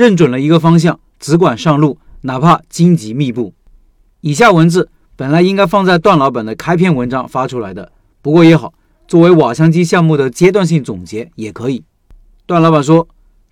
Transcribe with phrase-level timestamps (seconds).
[0.00, 3.52] 认准了一个方向，只管上路，哪怕荆棘密布。
[4.22, 7.92] 以下文字本来应该放在段老板的开篇文章发出来的，
[8.22, 8.72] 不过也好，
[9.06, 11.84] 作为瓦香鸡项目的阶段性总结也可以。
[12.46, 13.06] 段老板说：“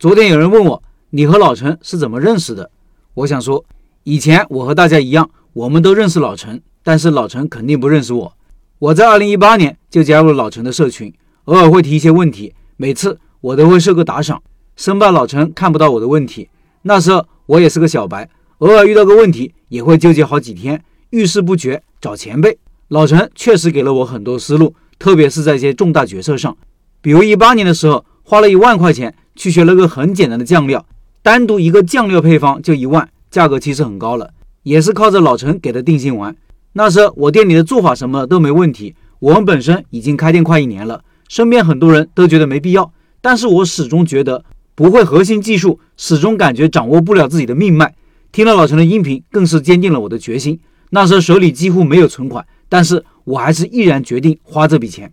[0.00, 2.68] 昨天有人问我，你和老陈是怎么认识的？
[3.14, 3.64] 我想说，
[4.02, 8.36] 以前我和大家一样，我们都认识老陈，但是老陈肯定不认识我。
[8.80, 11.14] 我在二零一八年就加入了老陈的社群，
[11.44, 14.42] 偶尔会提一些问题，每次我都会设个打赏。”
[14.76, 16.48] 生怕老陈看不到我的问题，
[16.82, 18.28] 那时候我也是个小白，
[18.58, 22.58] 偶尔遇到个问题也会纠结好几天，遇事不决找前辈。
[22.88, 26.56] 老陈确实给了我很多思路，特别是在一些重大决策上，
[27.00, 30.84] 比如一八年的时候花了一万块钱去学了个很简单的酱料，
[31.22, 34.30] 单独一个酱料配方就一万，价格其实很高了，
[34.62, 36.34] 也是靠着老陈给的定心丸。
[36.72, 44.42] 那时候我店里的做法什么都没问题，我们本身已经开店快一年了，身边很多人都觉得没必要，但是我始终觉得。
[44.82, 47.94] 不会核心技术，始终感觉掌握不了自己的命脉。
[48.32, 50.58] 听了老陈的音频，更是坚定了我的决心。
[50.90, 55.12] 那时候手里几乎没有存款，但是我还是毅然决定花这笔钱。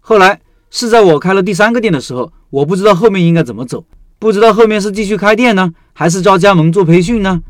[0.00, 0.40] 后来
[0.70, 3.84] 是在我开了第三个店的时候，我不知道后面应该怎么走，
[4.18, 7.42] 不知道后面是继续开店呢，还是招加盟做培训呢？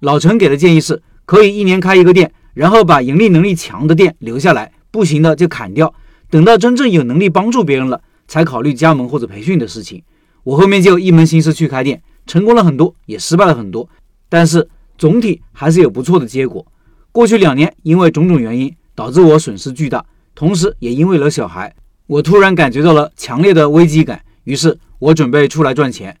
[0.00, 5.94] 老陈给的建议是，可以一年开一个店，然后把盈利能力强的店留下来，不行的就砍掉，
[6.28, 10.02] 等到真正有能力帮助别人了，才考虑加盟或者培训的事情。
[10.48, 13.86] 我后面就一门心思去开店，成功了很多，也失败了很多，
[14.30, 16.66] 但是总体还是有不错的结果。
[17.12, 20.02] 过去两年，因为种种原因，导致我损失巨大，
[20.34, 21.74] 同时也因为了小孩，
[22.06, 24.22] 我突然感觉到了强烈的危机感。
[24.44, 26.16] 于是，我准备出来赚钱。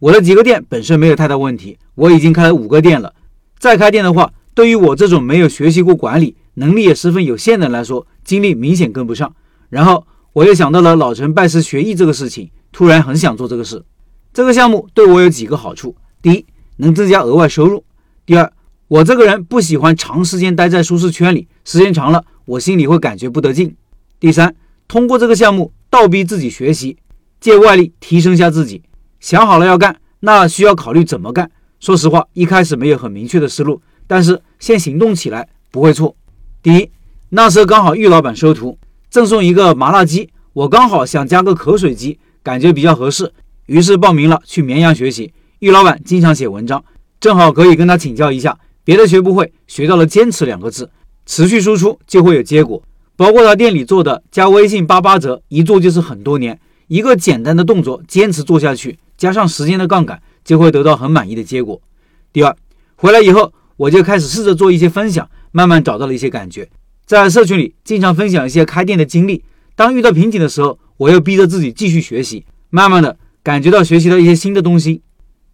[0.00, 3.14] 我的几个店本身没有太大问题，我已经开了五个店了。
[3.60, 9.32] 再开店的话，对于我这种没有学习过管理、能力也十分有限的人来说，精力明显跟不上。
[9.68, 12.50] 然后，我又想到了老陈拜师学艺这个事情。
[12.78, 13.84] 突然很想做这个事，
[14.32, 17.82] 这个项目对我有几个好处：第一，能增加额外收入；
[18.24, 18.52] 第二，
[18.86, 23.70] 我这个人不喜欢长时间待在舒适圈里，时间长了我心里会感觉不得劲；
[24.20, 24.54] 第三，
[24.86, 26.96] 通过这个项目倒逼自己学习，
[27.40, 28.80] 借外力提升一下自己。
[29.18, 31.50] 想好了要干，那需要考虑怎么干。
[31.80, 36.14] 说实话，一开始没有很明确的思路，但是先行动起来不会错。
[36.62, 36.88] 第一，
[37.30, 38.78] 那时候刚好玉老板收徒，
[39.10, 42.20] 赠送一个麻辣鸡，我刚好想加个口水鸡。
[42.42, 43.32] 感觉比较合适，
[43.66, 45.32] 于是报名了去绵阳学习。
[45.58, 46.84] 玉老板经常写文章，
[47.20, 48.58] 正好可以跟他请教一下。
[48.84, 50.90] 别的学不会，学到了坚持两个字，
[51.26, 52.82] 持续输出就会有结果。
[53.16, 56.58] 包括他店里做的加微信八八折，一做就是很多年。
[56.86, 61.82] 一个简单的动作，坚持做下去，加上时间的杠杆，就会得到很满意的结果。
[62.32, 62.56] 第二，
[62.94, 66.68] 回来以后我就开始试着做一些分享，慢慢找到了一些感觉。
[67.04, 69.42] 在社群里经常分享一些开店的经历，
[69.74, 70.78] 当遇到瓶颈的时候。
[70.98, 75.00] 我又逼着自己继续学习，慢慢的感觉到学习到一些新的东西。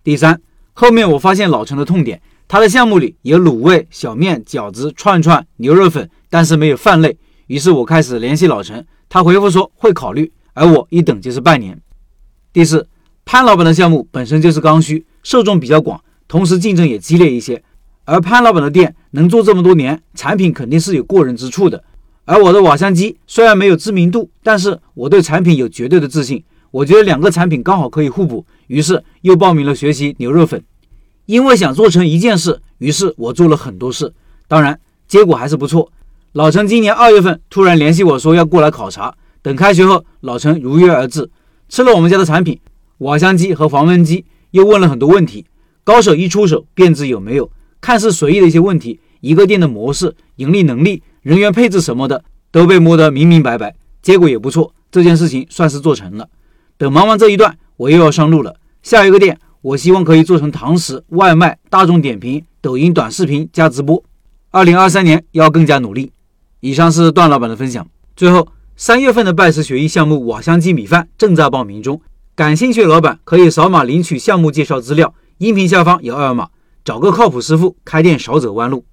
[0.02, 0.40] 第三，
[0.72, 7.16] 后面我发现老陈的痛点，他的项目里有卤味、小面、饺子、串串、牛肉粉，但是没有饭类。
[7.46, 11.78] 于是我开始联系老陈，他回复说会考虑，而我一等就是半年。
[12.50, 12.88] 第四，
[13.26, 17.62] 潘老板的项目本身就是刚需，受众比较广，同时竞争也激烈一些。
[18.06, 21.84] 而潘老板的店能做这么多年，产品肯定是有过人之处的。
[22.26, 26.42] 而我的瓦香鸡虽然没有知名度，但是我对产品有绝对的自信。
[26.70, 30.62] 我觉得两个产品刚好可以互补，于是又报名了学习牛肉粉。
[31.26, 34.12] 因为想做成一件事，于是我做了很多事，
[34.48, 35.92] 当然结果还是不错。
[36.32, 41.30] 老陈今年二月份突然联系我说要过来考察，等开学后，老陈如约而至，
[41.68, 42.58] 吃了我们家的产品
[42.98, 45.44] 瓦香鸡和黄焖鸡，又问了很多问题。
[45.84, 51.02] 高手一出手便知有没有，看似随意的一些问题，一个店的模式、盈利能力。
[51.24, 56.28] 人员配置什么的都被摸得明明白白，结果也不错，这件事情算是做成了。
[56.76, 58.54] 等忙完这一段，我又要上路了。
[58.82, 64.04] 下一个店，我希望可以做成堂食、外卖、大众点评、抖音短视频加直播。
[64.50, 66.12] 二零二三年要更加努力。
[66.60, 67.86] 以上是段老板的分享。
[68.14, 68.46] 最后，
[68.76, 72.02] 三月份的拜师学艺项目瓦香鸡米饭正在报名中，
[72.34, 76.50] 感兴趣的老板可以扫码领取项目介绍资料，音频下方有二维码，
[76.84, 78.84] 找个靠谱师傅，开店少走弯路。